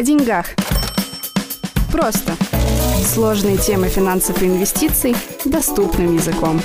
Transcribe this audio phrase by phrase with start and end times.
[0.00, 0.46] О деньгах.
[1.92, 2.32] Просто.
[3.04, 6.62] Сложные темы финансов и инвестиций доступным языком.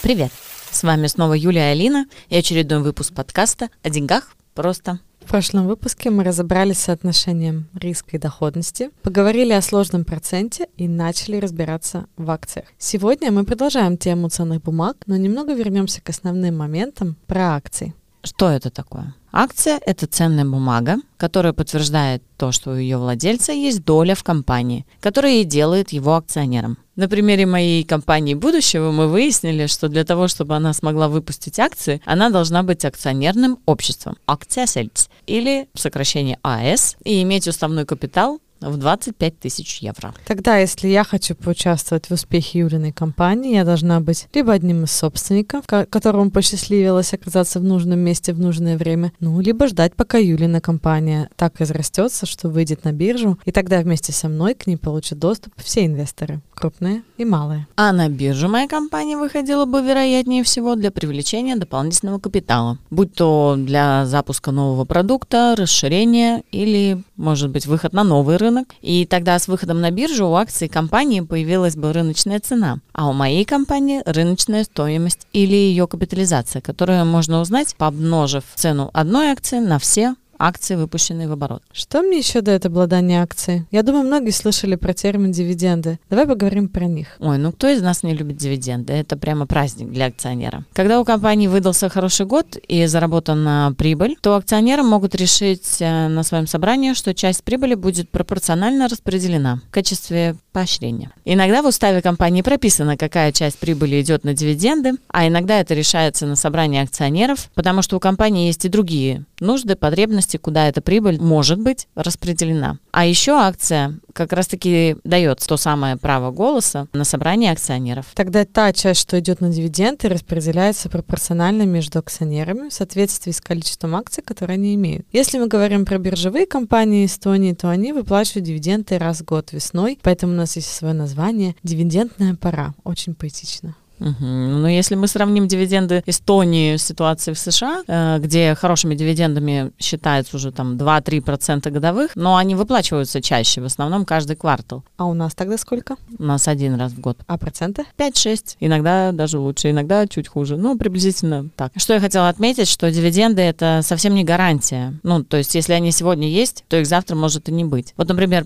[0.00, 0.30] Привет!
[0.70, 5.00] С вами снова Юлия и Алина и очередной выпуск подкаста о деньгах просто.
[5.24, 10.86] В прошлом выпуске мы разобрались с соотношением риска и доходности, поговорили о сложном проценте и
[10.86, 12.66] начали разбираться в акциях.
[12.78, 17.92] Сегодня мы продолжаем тему ценных бумаг, но немного вернемся к основным моментам про акции.
[18.24, 19.14] Что это такое?
[19.32, 24.86] Акция– это ценная бумага, которая подтверждает то, что у ее владельца есть доля в компании,
[25.00, 26.76] которая и делает его акционером.
[26.94, 32.02] На примере моей компании будущего мы выяснили, что для того, чтобы она смогла выпустить акции,
[32.04, 38.76] она должна быть акционерным обществом, акциасельц, или в сокращении АС, и иметь уставной капитал в
[38.76, 40.14] 25 тысяч евро.
[40.26, 44.92] Тогда, если я хочу поучаствовать в успехе Юлиной компании, я должна быть либо одним из
[44.92, 50.60] собственников, которому посчастливилось оказаться в нужном месте в нужное время, ну, либо ждать, пока Юлина
[50.60, 55.18] компания так разрастется, что выйдет на биржу, и тогда вместе со мной к ней получат
[55.18, 57.66] доступ все инвесторы, крупные и малые.
[57.76, 63.56] А на биржу моя компания выходила бы, вероятнее всего, для привлечения дополнительного капитала, будь то
[63.58, 69.48] для запуска нового продукта, расширения или, может быть, выход на новый рынок, и тогда с
[69.48, 74.62] выходом на биржу у акций компании появилась бы рыночная цена, а у моей компании рыночная
[74.62, 81.28] стоимость или ее капитализация, которую можно узнать, помножив цену одной акции на все акции, выпущенные
[81.28, 81.62] в оборот.
[81.72, 83.64] Что мне еще дает обладание акцией?
[83.70, 85.98] Я думаю, многие слышали про термин дивиденды.
[86.10, 87.16] Давай поговорим про них.
[87.20, 88.92] Ой, ну кто из нас не любит дивиденды?
[88.92, 90.64] Это прямо праздник для акционера.
[90.72, 96.22] Когда у компании выдался хороший год и заработана прибыль, то акционеры могут решить э, на
[96.22, 101.10] своем собрании, что часть прибыли будет пропорционально распределена в качестве поощрения.
[101.24, 106.26] Иногда в уставе компании прописано, какая часть прибыли идет на дивиденды, а иногда это решается
[106.26, 111.20] на собрании акционеров, потому что у компании есть и другие нужды, потребности, куда эта прибыль
[111.20, 112.78] может быть распределена.
[112.90, 118.06] А еще акция как раз-таки дает то самое право голоса на собрании акционеров.
[118.14, 123.96] Тогда та часть, что идет на дивиденды, распределяется пропорционально между акционерами в соответствии с количеством
[123.96, 125.06] акций, которые они имеют.
[125.12, 129.98] Если мы говорим про биржевые компании Эстонии, то они выплачивают дивиденды раз в год весной,
[130.02, 132.74] поэтому у нас есть свое название «Дивидендная пора».
[132.84, 133.74] Очень поэтично.
[134.02, 134.24] Угу.
[134.24, 140.36] Но если мы сравним дивиденды Эстонии с ситуацией в США, э, где хорошими дивидендами считается
[140.36, 144.84] уже там 2-3% годовых, но они выплачиваются чаще, в основном каждый квартал.
[144.96, 145.96] А у нас тогда сколько?
[146.18, 147.18] У нас один раз в год.
[147.26, 147.84] А проценты?
[147.96, 148.56] 5-6.
[148.60, 150.56] Иногда даже лучше, иногда чуть хуже.
[150.56, 151.72] Ну, приблизительно так.
[151.76, 154.94] Что я хотела отметить, что дивиденды это совсем не гарантия.
[155.02, 157.94] Ну, то есть, если они сегодня есть, то их завтра может и не быть.
[157.96, 158.44] Вот, например,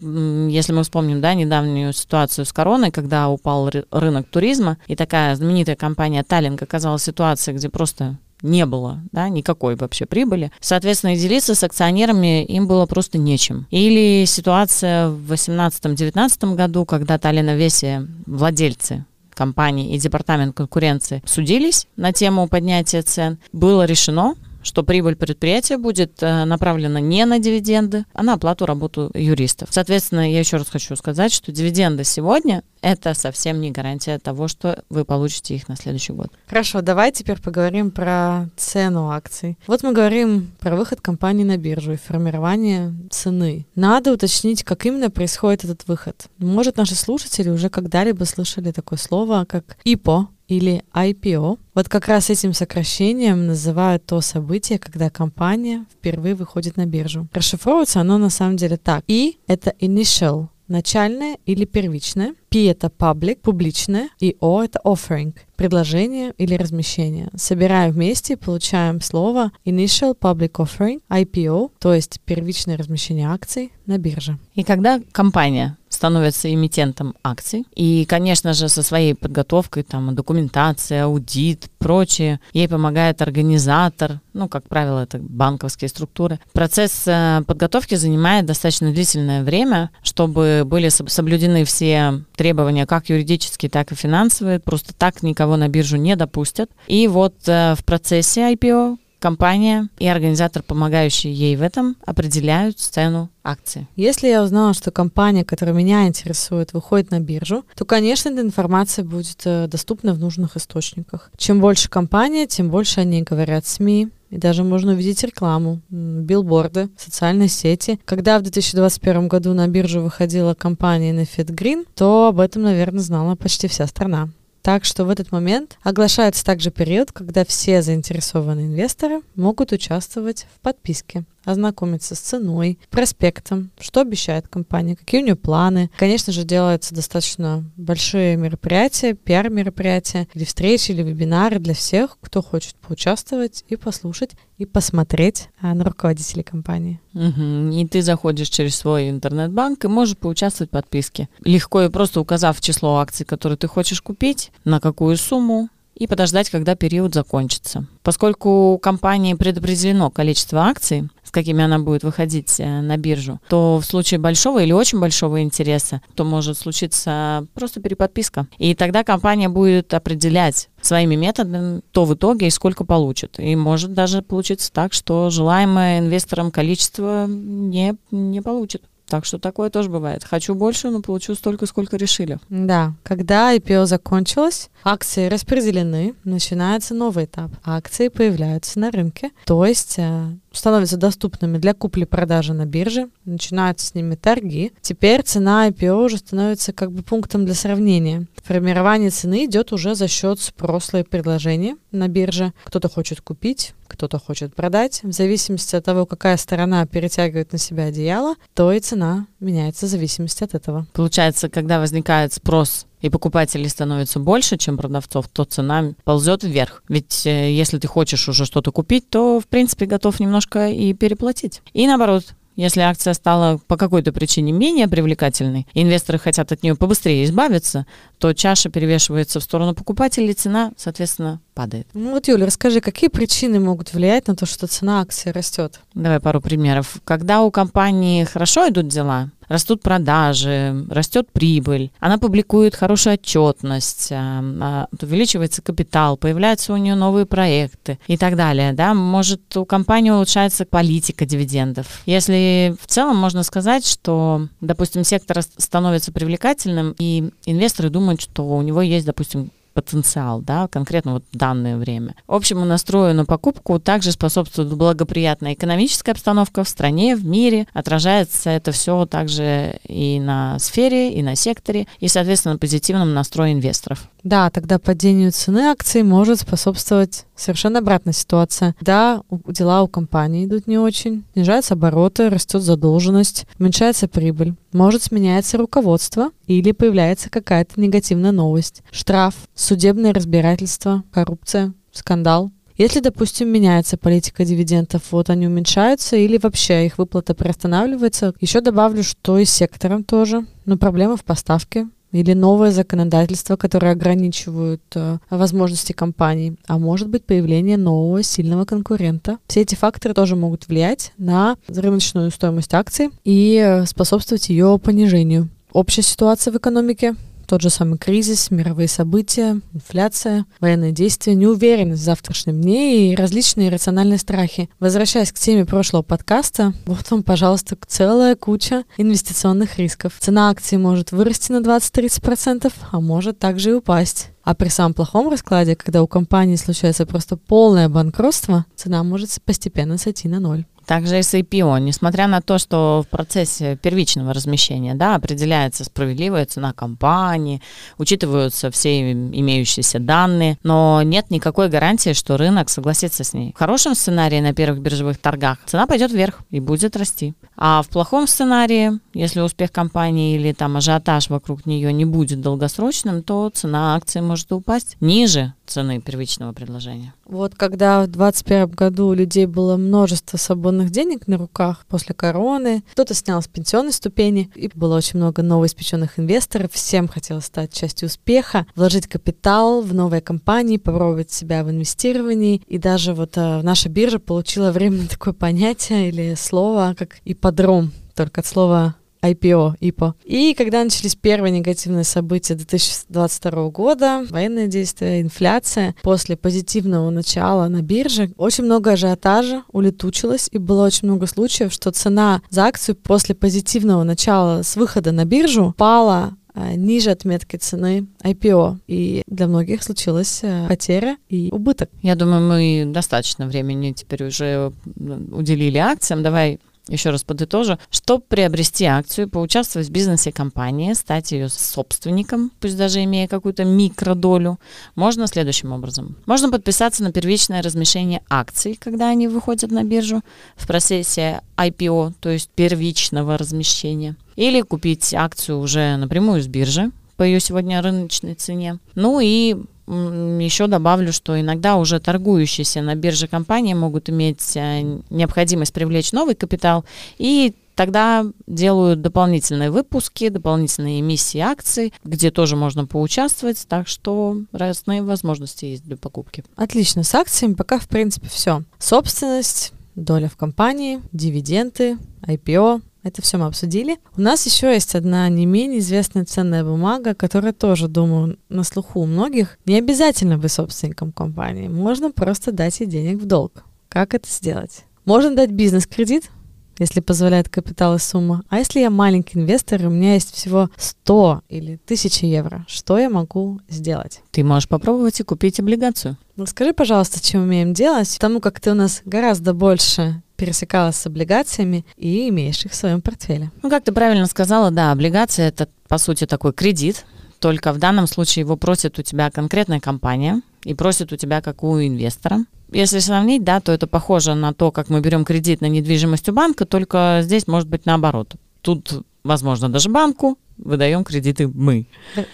[0.48, 5.76] если мы вспомним, да, недавнюю ситуацию с короной, когда упал рынок туризма, и такая знаменитая
[5.76, 10.50] компания Таллинг оказалась в ситуации, где просто не было, да, никакой вообще прибыли.
[10.60, 13.66] Соответственно, и делиться с акционерами им было просто нечем.
[13.70, 22.12] Или ситуация в 2018-2019 году, когда Таллина Веси, владельцы компании и департамент конкуренции судились на
[22.12, 24.34] тему поднятия цен, было решено,
[24.66, 29.69] что прибыль предприятия будет э, направлена не на дивиденды, а на оплату работы юристов.
[29.71, 34.84] Соответственно, я еще раз хочу сказать, что дивиденды сегодня это совсем не гарантия того, что
[34.91, 36.31] вы получите их на следующий год.
[36.47, 39.59] Хорошо, давай теперь поговорим про цену акций.
[39.66, 43.66] Вот мы говорим про выход компании на биржу и формирование цены.
[43.75, 46.27] Надо уточнить, как именно происходит этот выход.
[46.38, 51.58] Может, наши слушатели уже когда-либо слышали такое слово, как ИПО, или IPO.
[51.74, 57.28] Вот как раз этим сокращением называют то событие, когда компания впервые выходит на биржу.
[57.32, 59.04] Расшифровывается оно на самом деле так.
[59.06, 62.34] И— это initial, начальное или первичное.
[62.48, 64.08] P— это public, публичное.
[64.20, 67.28] И O— это offering, предложение или размещение.
[67.34, 74.38] Собираем вместе получаем слово initial public offering, IPO, то есть первичное размещение акций на бирже.
[74.54, 77.64] И когда компания становится эмитентом акций.
[77.74, 84.68] И, конечно же, со своей подготовкой, там, документация, аудит, прочее, ей помогает организатор, ну, как
[84.68, 86.38] правило, это банковские структуры.
[86.52, 93.92] Процесс э, подготовки занимает достаточно длительное время, чтобы были соблюдены все требования, как юридические, так
[93.92, 94.60] и финансовые.
[94.60, 96.71] Просто так никого на биржу не допустят.
[96.86, 103.28] И вот э, в процессе IPO компания и организатор, помогающий ей в этом, определяют цену
[103.42, 103.88] акции.
[103.96, 109.04] Если я узнала, что компания, которая меня интересует, выходит на биржу, то, конечно, эта информация
[109.04, 111.32] будет э, доступна в нужных источниках.
[111.36, 117.48] Чем больше компания, тем больше они говорят СМИ, и даже можно увидеть рекламу, билборды, социальные
[117.48, 117.98] сети.
[118.04, 123.34] Когда в 2021 году на биржу выходила компания Nefit Green, то об этом, наверное, знала
[123.34, 124.28] почти вся страна.
[124.66, 130.60] Так что в этот момент оглашается также период, когда все заинтересованные инвесторы могут участвовать в
[130.60, 135.91] подписке ознакомиться с ценой, проспектом, что обещает компания, какие у нее планы.
[135.97, 142.75] Конечно же, делаются достаточно большие мероприятия, пиар-мероприятия, или встречи, или вебинары для всех, кто хочет
[142.77, 147.01] поучаствовать и послушать, и посмотреть а, на руководителей компании.
[147.15, 147.72] Угу.
[147.72, 151.28] И ты заходишь через свой интернет-банк и можешь поучаствовать в подписке.
[151.45, 156.51] Легко и просто указав число акций, которые ты хочешь купить, на какую сумму, и подождать,
[156.51, 157.87] когда период закончится.
[158.03, 163.84] Поскольку компании предопределено количество акций, с какими она будет выходить э, на биржу, то в
[163.84, 168.47] случае большого или очень большого интереса, то может случиться просто переподписка.
[168.59, 173.41] И тогда компания будет определять своими методами, то в итоге и сколько получит.
[173.41, 178.83] И может даже получиться так, что желаемое инвесторам количество не, не получит.
[179.06, 180.24] Так что такое тоже бывает.
[180.24, 182.38] Хочу больше, но получу столько, сколько решили.
[182.48, 187.50] Да, когда IPO закончилось, акции распределены, начинается новый этап.
[187.64, 190.26] Акции появляются на рынке, то есть э,
[190.56, 194.72] становятся доступными для купли-продажи на бирже, начинаются с ними торги.
[194.80, 198.26] Теперь цена IPO уже становится как бы пунктом для сравнения.
[198.44, 202.53] Формирование цены идет уже за счет спроса и предложения на бирже.
[202.64, 205.00] Кто-то хочет купить, кто-то хочет продать.
[205.03, 209.88] В зависимости от того, какая сторона перетягивает на себя одеяло, то и цена меняется в
[209.88, 210.86] зависимости от этого.
[210.92, 216.83] Получается, когда возникает спрос и покупателей становится больше, чем продавцов, то цена ползет вверх.
[216.89, 221.63] Ведь э, если ты хочешь уже что-то купить, то, в принципе, готов немножко и переплатить.
[221.72, 222.25] И наоборот,
[222.57, 227.87] если акция стала по какой-то причине менее привлекательной, инвесторы хотят от нее побыстрее избавиться,
[228.18, 231.86] то чаша перевешивается в сторону покупателей, цена, соответственно, падает.
[231.95, 235.80] Ну вот, Юля, расскажи, какие причины могут влиять на то, что цена акции растет?
[235.95, 236.98] Давай пару примеров.
[237.04, 244.42] Когда у компании хорошо идут дела, растут продажи, растет прибыль, она публикует хорошую отчетность, а,
[244.60, 248.72] а, увеличивается капитал, появляются у нее новые проекты и так далее.
[248.72, 248.95] Да?
[248.95, 252.03] Может, у компании улучшается политика дивидендов.
[252.07, 258.62] Если в целом можно сказать, что, допустим, сектор становится привлекательным, и инвесторы думают, что у
[258.62, 262.14] него есть, допустим, потенциал, да, конкретно вот в данное время.
[262.26, 267.66] Общему настрою на покупку также способствует благоприятная экономическая обстановка в стране, в мире.
[267.75, 274.09] Отражается это все также и на сфере, и на секторе, и, соответственно, позитивном настрое инвесторов.
[274.25, 278.75] Да, тогда падению цены акций может способствовать совершенно обратная ситуация.
[278.80, 284.54] Да, дела у компании идут не очень, снижаются обороты, растет задолженность, уменьшается прибыль.
[284.76, 288.82] Может сменяется руководство или появляется какая-то негативная новость.
[288.90, 292.50] Штраф, судебное разбирательство, коррупция, скандал.
[292.76, 299.02] Если, допустим, меняется политика дивидендов, вот они уменьшаются или вообще их выплата приостанавливается, еще добавлю,
[299.02, 300.44] что и сектором тоже.
[300.66, 307.25] Но проблемы в поставке, или новое законодательство, которое ограничивают э, возможности компаний, а может быть
[307.25, 309.38] появление нового сильного конкурента.
[309.47, 315.49] Все эти факторы тоже могут влиять на рыночную стоимость акций и э, способствовать ее понижению.
[315.73, 317.14] Общая ситуация в экономике
[317.47, 323.71] тот же самый кризис, мировые события, инфляция, военные действия, неуверенность в завтрашнем дне и различные
[323.71, 324.69] рациональные страхи.
[324.81, 330.14] Возвращаясь к теме прошлого подкаста, вот вам, пожалуйста, целая куча инвестиционных рисков.
[330.19, 334.31] Цена акции может вырасти на 20-30%, а может также и упасть.
[334.43, 339.99] А при самом плохом раскладе, когда у компании случается просто полное банкротство, цена может постепенно
[339.99, 340.66] сойти на ноль.
[340.87, 346.47] Также и с IPO, несмотря на то, что в процессе первичного размещения да, определяется справедливая
[346.47, 347.61] цена компании,
[347.99, 353.52] учитываются все имеющиеся данные, но нет никакой гарантии, что рынок согласится с ней.
[353.55, 357.35] В хорошем сценарии на первых биржевых торгах цена пойдет вверх и будет расти.
[357.57, 363.23] А в плохом сценарии, если успех компании или там ажиотаж вокруг нее не будет долгосрочным,
[363.23, 367.14] то цена акции может упасть ниже цены первичного предложения.
[367.25, 372.85] Вот когда в 2021 году у людей было множество свободных денег на руках после короны,
[372.92, 378.06] кто-то снял с пенсионной ступени, и было очень много новоиспеченных инвесторов, всем хотелось стать частью
[378.06, 383.88] успеха, вложить капитал в новые компании, попробовать себя в инвестировании, и даже вот э, наша
[383.88, 390.14] биржа получила временно такое понятие или слово, как ипподром, только от слова IPO, IPO.
[390.25, 397.82] И когда начались первые негативные события 2022 года, военные действия, инфляция, после позитивного начала на
[397.82, 403.35] бирже, очень много ажиотажа улетучилось, и было очень много случаев, что цена за акцию после
[403.35, 408.78] позитивного начала с выхода на биржу пала а, ниже отметки цены IPO.
[408.87, 411.90] И для многих случилась а, потеря и убыток.
[412.02, 416.23] Я думаю, мы достаточно времени теперь уже уделили акциям.
[416.23, 416.58] Давай
[416.88, 423.02] еще раз подытожу, чтобы приобрести акцию, поучаствовать в бизнесе компании, стать ее собственником, пусть даже
[423.05, 424.59] имея какую-то микродолю,
[424.95, 426.16] можно следующим образом.
[426.26, 430.23] Можно подписаться на первичное размещение акций, когда они выходят на биржу
[430.57, 434.16] в процессе IPO, то есть первичного размещения.
[434.37, 438.78] Или купить акцию уже напрямую с биржи по ее сегодня рыночной цене.
[438.95, 445.73] Ну и еще добавлю, что иногда уже торгующиеся на бирже компании могут иметь э, необходимость
[445.73, 446.85] привлечь новый капитал
[447.19, 455.02] и тогда делают дополнительные выпуски, дополнительные эмиссии акций, где тоже можно поучаствовать, так что разные
[455.02, 456.43] возможности есть для покупки.
[456.57, 458.62] Отлично, с акциями пока в принципе все.
[458.78, 463.99] Собственность, доля в компании, дивиденды, IPO, это все мы обсудили.
[464.17, 469.01] У нас еще есть одна не менее известная ценная бумага, которая тоже, думаю, на слуху
[469.01, 469.59] у многих.
[469.65, 471.69] Не обязательно быть собственником компании.
[471.69, 473.63] Можно просто дать ей денег в долг.
[473.89, 474.85] Как это сделать?
[475.05, 476.31] Можно дать бизнес-кредит,
[476.79, 478.43] если позволяет капитал и сумма.
[478.49, 482.99] А если я маленький инвестор, и у меня есть всего 100 или 1000 евро, что
[482.99, 484.21] я могу сделать?
[484.33, 486.17] Ты можешь попробовать и купить облигацию.
[486.35, 491.07] Ну, скажи, пожалуйста, чем умеем делать, потому как ты у нас гораздо больше пересекалась с
[491.07, 493.50] облигациями и имеешь их в своем портфеле.
[493.62, 497.05] Ну, как ты правильно сказала, да, облигация это, по сути, такой кредит,
[497.40, 501.62] только в данном случае его просит у тебя конкретная компания и просит у тебя как
[501.62, 502.45] у инвестора.
[502.73, 506.33] Если сравнить, да, то это похоже на то, как мы берем кредит на недвижимость у
[506.33, 508.35] банка, только здесь может быть наоборот.
[508.61, 511.87] Тут, возможно, даже банку выдаем кредиты мы.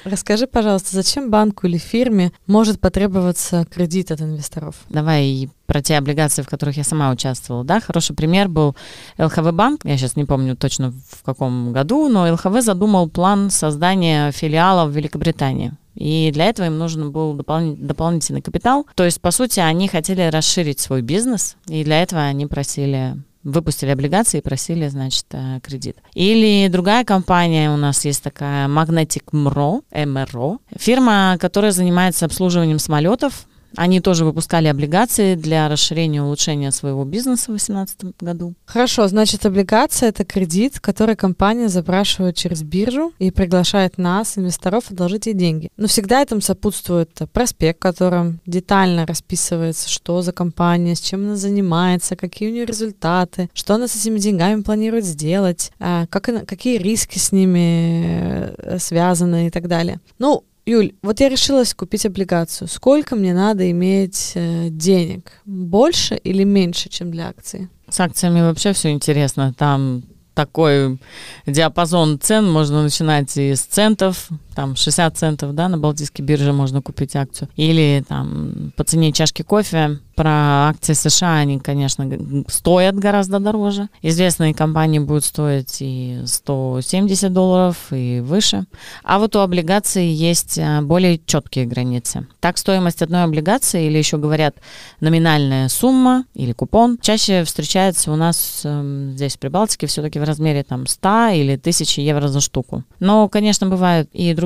[0.04, 4.76] Расскажи, пожалуйста, зачем банку или фирме может потребоваться кредит от инвесторов?
[4.88, 7.64] Давай про те облигации, в которых я сама участвовала.
[7.64, 7.80] Да?
[7.80, 8.76] Хороший пример был
[9.18, 9.84] ЛХВ банк.
[9.84, 14.94] Я сейчас не помню точно в каком году, но ЛХВ задумал план создания филиала в
[14.94, 15.72] Великобритании.
[15.94, 18.86] И для этого им нужен был допол- дополнительный капитал.
[18.94, 23.90] То есть, по сути, они хотели расширить свой бизнес, и для этого они просили выпустили
[23.90, 25.96] облигации и просили, значит, э, кредит.
[26.14, 33.46] Или другая компания у нас есть такая Magnetic MRO, MRO, фирма, которая занимается обслуживанием самолетов,
[33.76, 38.54] они тоже выпускали облигации для расширения и улучшения своего бизнеса в 2018 году.
[38.64, 45.26] Хорошо, значит, облигация— это кредит, который компания запрашивает через биржу и приглашает нас, инвесторов, одолжить
[45.26, 45.68] ей деньги.
[45.76, 51.36] Но всегда этому сопутствует проспект, в котором детально расписывается, что за компания, с чем она
[51.36, 56.78] занимается, какие у нее результаты, что она с этими деньгами планирует сделать, а, как какие
[56.78, 60.00] риски с ними э, связаны и так далее.
[60.18, 62.68] Ну, Юль, вот я решилась купить облигацию.
[62.68, 65.32] Сколько мне надо иметь э, денег?
[65.44, 67.68] Больше или меньше, чем для акции?
[67.88, 69.52] С акциями вообще все интересно.
[69.58, 70.04] Там
[70.34, 70.98] такой
[71.46, 76.82] диапазон цен, можно начинать и с центов, там 60 центов, да, на Балтийской бирже можно
[76.82, 82.08] купить акцию, или там по цене чашки кофе про акции США, они, конечно,
[82.48, 83.88] стоят гораздо дороже.
[84.02, 88.64] Известные компании будут стоить и 170 долларов, и выше.
[89.04, 92.26] А вот у облигаций есть а, более четкие границы.
[92.40, 94.56] Так, стоимость одной облигации, или еще говорят
[95.00, 100.62] номинальная сумма или купон, чаще встречается у нас э, здесь в Прибалтике все-таки в размере
[100.62, 102.84] там 100 или 1000 евро за штуку.
[103.00, 104.41] Но, конечно, бывают и другие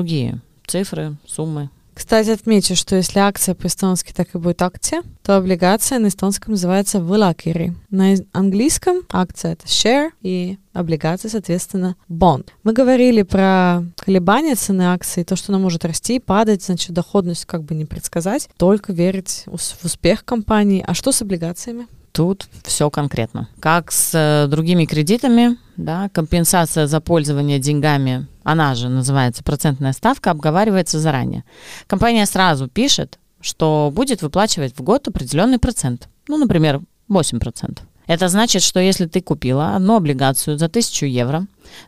[0.65, 1.69] цифры, суммы.
[1.97, 6.99] Кстати, отмечу, что если акция по-эстонски так и будет акция, то облигация на эстонском называется
[6.99, 7.73] вылакири.
[7.89, 12.49] На английском акция— это share, и облигация, соответственно, bond.
[12.63, 17.45] Мы говорили про колебания цены акции, то, что она может расти и падать, значит, доходность
[17.45, 20.85] как бы не предсказать, только верить в успех компании.
[20.87, 21.87] А что с облигациями?
[22.17, 23.47] Тут все конкретно.
[23.59, 30.31] Как с э, другими кредитами, да, компенсация за пользование деньгами, она же называется процентная ставка,
[30.31, 31.43] обговаривается заранее.
[31.85, 36.09] Компания сразу пишет, что будет выплачивать в год определенный процент.
[36.27, 37.81] Ну, например, 8%.
[38.07, 41.45] Это значит, что если ты купила одну облигацию за 1000 евро,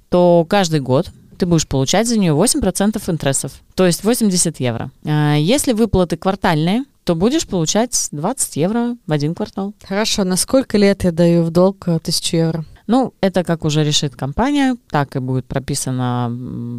[0.09, 1.09] то каждый год
[1.39, 4.91] ты будешь получать за нее 8% интересов, то есть 80 евро.
[5.07, 9.73] А если выплаты квартальные, то будешь получать 20 евро в один квартал.
[9.83, 12.65] Хорошо, на сколько лет я даю в долг 1000 евро?
[12.85, 16.27] Ну, это как уже решит компания, так и будет прописано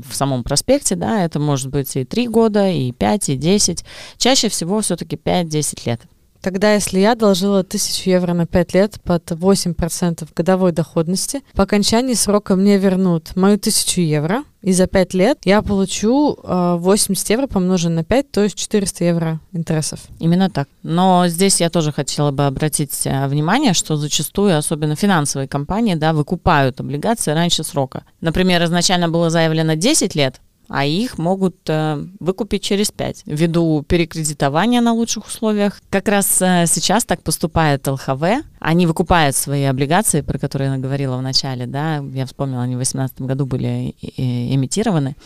[0.09, 3.85] в самом проспекте, да, это может быть и 3 года, и 5, и 10.
[4.19, 6.01] Чаще всего все-таки 5-10 лет.
[6.43, 12.15] Тогда, если я должила 1000 евро на 5 лет под 8% годовой доходности, по окончании
[12.15, 17.47] срока мне вернут мою 1000 евро, и за 5 лет я получу э, 80 евро
[17.47, 20.01] помноженное на 5, то есть 400 евро интересов.
[20.19, 20.69] Именно так.
[20.83, 26.13] Но здесь я тоже хотела бы обратить э, внимание, что зачастую, особенно финансовые компании, да,
[26.13, 28.05] выкупают облигации раньше срока.
[28.21, 30.41] Например, изначально было заявлено 10 лет,
[30.73, 35.81] а их могут э, выкупить через 5 ввиду перекредитования на лучших условиях.
[35.91, 38.45] Как раз э, сейчас так поступает ЛХВ.
[38.61, 42.79] Они выкупают свои облигации, про которые я говорила в начале, да, я вспомнила, они в
[42.79, 45.17] 2018 году были эмитированы.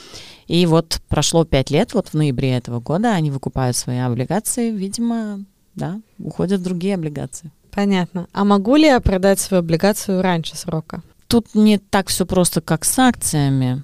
[0.46, 5.44] И вот прошло 5 лет, вот в ноябре этого года они выкупают свои облигации, видимо,
[5.74, 7.50] да, уходят другие облигации.
[7.70, 8.28] Понятно.
[8.32, 11.02] А могу ли я продать свою облигацию раньше срока?
[11.26, 13.82] Тут не так все просто, как с акциями,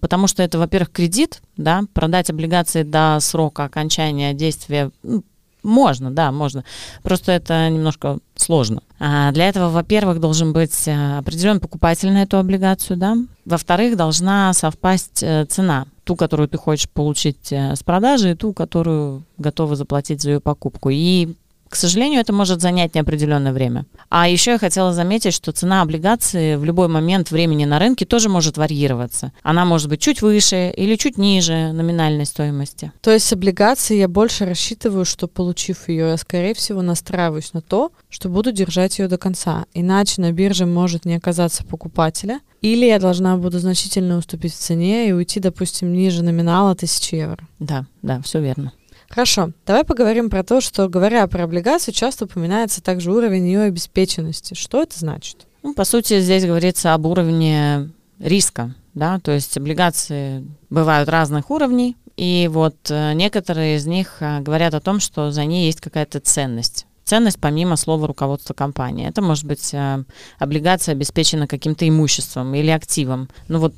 [0.00, 5.22] потому что это, во-первых, кредит, да, продать облигации до срока окончания действия ну,
[5.62, 6.64] можно, да, можно.
[7.02, 8.82] Просто это немножко сложно.
[8.98, 13.16] А для этого, во-первых, должен быть э, определенный покупатель на эту облигацию, да.
[13.44, 18.52] Во-вторых, должна совпасть э, цена, ту, которую ты хочешь получить э, с продажи, и ту,
[18.52, 20.90] которую готовы заплатить за ее покупку.
[20.90, 21.34] И
[21.70, 23.86] к сожалению, это может занять неопределенное время.
[24.08, 28.28] А еще я хотела заметить, что цена облигации в любой момент времени на рынке тоже
[28.28, 29.32] может варьироваться.
[29.44, 32.90] Она может быть чуть выше или чуть ниже номинальной стоимости.
[33.00, 37.92] То есть облигации я больше рассчитываю, что получив ее, я скорее всего настраиваюсь на то,
[38.08, 39.64] что буду держать ее до конца.
[39.72, 45.08] Иначе на бирже может не оказаться покупателя, или я должна буду значительно уступить в цене
[45.08, 47.48] и уйти, допустим, ниже номинала 1000 евро.
[47.60, 48.72] Да, да, все верно.
[49.10, 54.54] Хорошо, давай поговорим про то, что, говоря про облигацию, часто упоминается также уровень ее обеспеченности.
[54.54, 55.48] Что это значит?
[55.64, 57.90] Ну, по сути, здесь говорится об уровне
[58.20, 64.40] риска, да, то есть облигации бывают разных уровней, и вот э, некоторые из них э,
[64.40, 66.86] говорят о том, что за ней есть какая-то ценность.
[67.04, 69.08] Ценность помимо слова руководства компании.
[69.08, 70.04] Это может быть э,
[70.38, 73.28] облигация обеспечена каким-то имуществом или активом.
[73.48, 73.74] Ну вот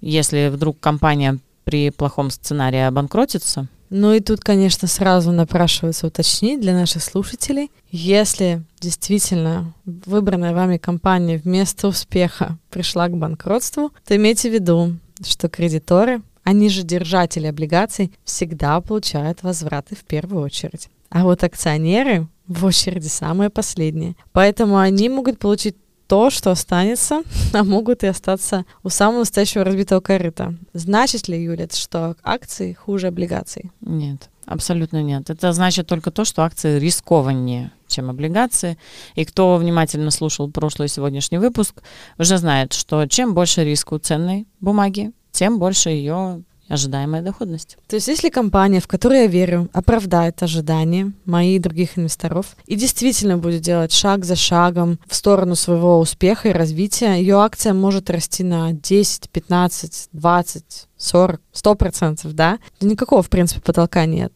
[0.00, 6.72] если вдруг компания при плохом сценарии обанкротится, ну и тут, конечно, сразу напрашивается уточнить для
[6.72, 14.54] наших слушателей, если действительно выбранная вами компания вместо успеха пришла к банкротству, то имейте в
[14.54, 20.88] виду, что кредиторы, они же держатели облигаций, всегда получают возвраты в первую очередь.
[21.10, 24.16] А вот акционеры в очереди самые последние.
[24.32, 25.76] Поэтому они могут получить
[26.12, 27.22] то, что останется,
[27.54, 30.54] а могут и остаться у самого настоящего разбитого корыта.
[30.74, 33.70] Значит ли, Юля, что акции хуже облигаций?
[33.80, 35.30] Нет, абсолютно нет.
[35.30, 38.76] Это значит только то, что акции рискованнее, чем облигации.
[39.14, 41.82] И кто внимательно слушал прошлый и сегодняшний выпуск,
[42.18, 47.76] уже знает, что чем больше риск у ценной бумаги, тем больше ее ожидаемая доходность.
[47.88, 52.76] То есть если компания, в которую я верю, оправдает ожидания моих и других инвесторов и
[52.76, 58.10] действительно будет делать шаг за шагом в сторону своего успеха и развития, ее акция может
[58.10, 62.58] расти на 10, 15, 20, 40, 100 процентов, да?
[62.80, 64.32] Никакого, в принципе, потолка нет.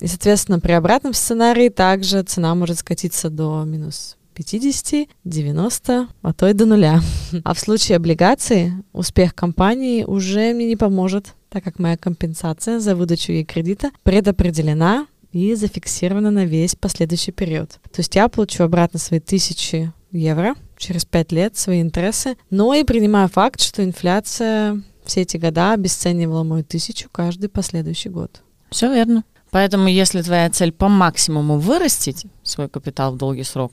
[0.00, 6.48] И, соответственно, при обратном сценарии также цена может скатиться до минус 50, 90, а то
[6.48, 7.00] и до нуля.
[7.44, 12.96] А в случае облигаций успех компании уже мне не поможет, так как моя компенсация за
[12.96, 17.70] выдачу ей кредита предопределена и зафиксирована на весь последующий период.
[17.92, 22.84] То есть я получу обратно свои тысячи евро через пять лет, свои интересы, но и
[22.84, 28.42] принимаю факт, что инфляция все эти года обесценивала мою тысячу каждый последующий год.
[28.70, 29.24] Все верно.
[29.54, 33.72] Поэтому, если твоя цель по максимуму вырастить свой капитал в долгий срок,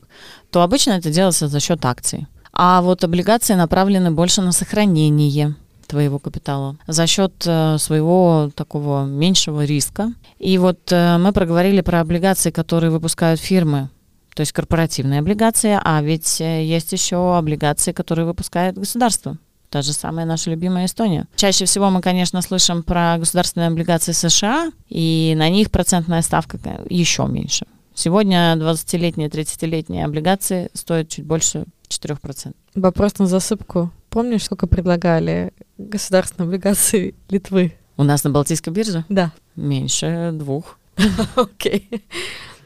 [0.51, 2.27] то обычно это делается за счет акций.
[2.53, 5.55] А вот облигации направлены больше на сохранение
[5.87, 10.13] твоего капитала за счет э, своего такого меньшего риска.
[10.37, 13.89] И вот э, мы проговорили про облигации, которые выпускают фирмы,
[14.35, 19.39] то есть корпоративные облигации, а ведь э, есть еще облигации, которые выпускает государство.
[19.71, 21.27] Та же самая наша любимая Эстония.
[21.37, 27.25] Чаще всего мы, конечно, слышим про государственные облигации США, и на них процентная ставка еще
[27.25, 27.65] меньше.
[27.95, 32.53] Сегодня 20-летние, 30-летние облигации стоят чуть больше 4%.
[32.75, 33.91] Вопрос на засыпку.
[34.09, 37.73] Помнишь, сколько предлагали государственные облигации Литвы?
[37.95, 39.05] У нас на Балтийской бирже?
[39.07, 39.31] Да.
[39.55, 40.79] Меньше двух.
[41.35, 41.89] Окей.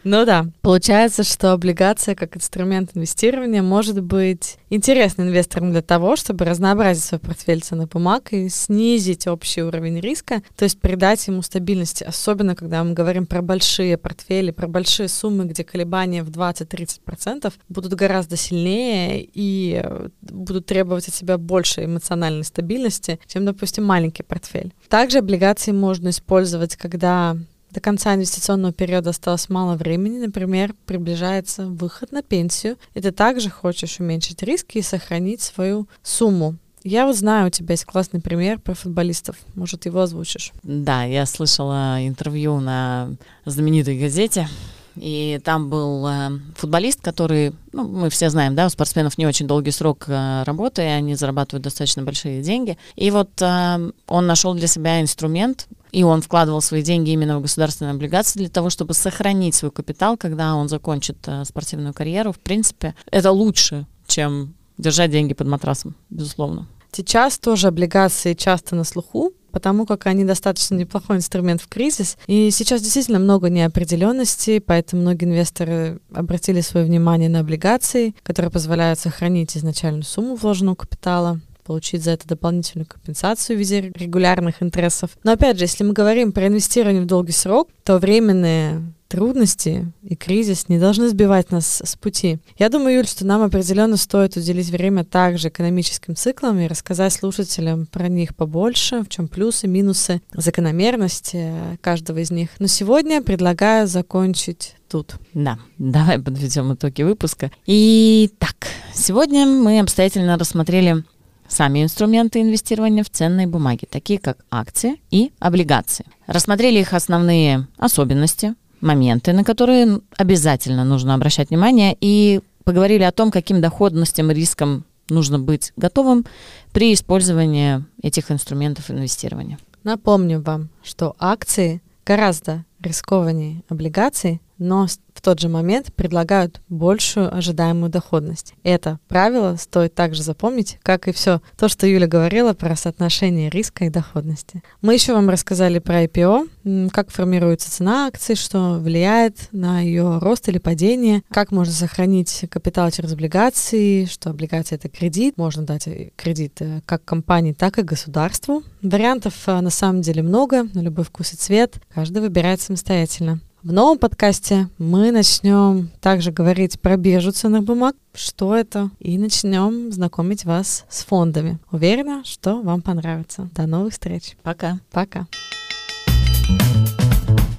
[0.05, 6.45] Ну да, получается, что облигация как инструмент инвестирования может быть интересным инвестором для того, чтобы
[6.45, 12.03] разнообразить свой портфель ценных бумаг и снизить общий уровень риска, то есть придать ему стабильности,
[12.03, 17.95] особенно когда мы говорим про большие портфели, про большие суммы, где колебания в 20-30% будут
[17.95, 19.83] гораздо сильнее и
[20.21, 24.71] будут требовать от себя больше эмоциональной стабильности, чем, допустим, маленький портфель.
[24.87, 27.35] Также облигации можно использовать, когда
[27.75, 33.49] до конца инвестиционного периода осталось мало времени, например, приближается выход на пенсию, и ты также
[33.49, 36.55] хочешь уменьшить риски и сохранить свою сумму.
[36.83, 39.35] Я вот знаю, у тебя есть классный пример про футболистов.
[39.55, 40.53] Может, его озвучишь?
[40.63, 43.09] Да, я слышала интервью на
[43.43, 44.47] знаменитой газете
[44.95, 49.47] и там был э, футболист, который, ну, мы все знаем, да, у спортсменов не очень
[49.47, 52.77] долгий срок э, работы, и они зарабатывают достаточно большие деньги.
[52.95, 57.41] И вот э, он нашел для себя инструмент, и он вкладывал свои деньги именно в
[57.41, 62.31] государственные облигации для того, чтобы сохранить свой капитал, когда он закончит э, спортивную карьеру.
[62.31, 66.67] В принципе, это лучше, чем держать деньги под матрасом, безусловно.
[66.91, 72.17] Сейчас тоже облигации часто на слуху, потому как они достаточно неплохой инструмент в кризис.
[72.27, 78.99] И сейчас действительно много неопределенности, поэтому многие инвесторы обратили свое внимание на облигации, которые позволяют
[78.99, 85.17] сохранить изначальную сумму вложенного капитала, получить за это дополнительную компенсацию в виде регулярных интересов.
[85.23, 90.15] Но опять же, если мы говорим про инвестирование в долгий срок, то временные трудности и
[90.15, 92.39] кризис не должны сбивать нас с пути.
[92.57, 97.85] Я думаю, Юль, что нам определенно стоит уделить время также экономическим циклам и рассказать слушателям
[97.85, 101.51] про них побольше, в чем плюсы, минусы, закономерности
[101.81, 102.49] каждого из них.
[102.59, 105.15] Но сегодня предлагаю закончить тут.
[105.33, 107.51] Да, давай подведем итоги выпуска.
[107.65, 111.03] И так, сегодня мы обстоятельно рассмотрели
[111.47, 116.05] сами инструменты инвестирования в ценные бумаги, такие как акции и облигации.
[116.27, 123.31] Рассмотрели их основные особенности, моменты, на которые обязательно нужно обращать внимание, и поговорили о том,
[123.31, 126.25] каким доходностям и рискам нужно быть готовым
[126.71, 129.59] при использовании этих инструментов инвестирования.
[129.83, 137.89] Напомню вам, что акции гораздо рискованнее облигаций, но в тот же момент предлагают большую ожидаемую
[137.89, 138.53] доходность.
[138.63, 143.85] Это правило стоит также запомнить, как и все то, что Юля говорила про соотношение риска
[143.85, 144.61] и доходности.
[144.81, 150.47] Мы еще вам рассказали про IPO, как формируется цена акций, что влияет на ее рост
[150.49, 156.11] или падение, как можно сохранить капитал через облигации, что облигация это кредит, можно дать э,
[156.15, 158.63] кредит э, как компании, так и государству.
[158.81, 163.39] Вариантов э, на самом деле много, на любой вкус и цвет, каждый выбирает самостоятельно.
[163.65, 169.91] В новом подкасте мы начнем также говорить про биржу ценных бумаг, что это, и начнем
[169.91, 171.57] знакомить вас с фондами.
[171.71, 173.49] Уверена, что вам понравится.
[173.55, 174.37] До новых встреч.
[174.43, 174.77] Пока.
[174.91, 175.25] Пока.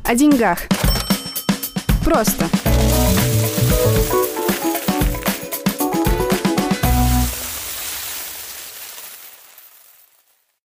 [0.05, 0.61] О деньгах.
[2.05, 2.47] Просто.